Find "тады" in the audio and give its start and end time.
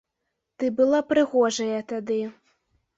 1.95-2.21